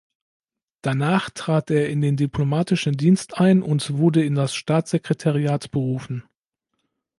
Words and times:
Danach 0.81 1.29
trat 1.29 1.69
er 1.69 1.87
in 1.89 2.01
den 2.01 2.17
diplomatischen 2.17 2.93
Dienst 2.97 3.35
ein 3.37 3.61
und 3.61 3.99
wurde 3.99 4.25
in 4.25 4.33
das 4.33 4.55
Staatssekretariat 4.55 5.69
berufen. 5.69 6.23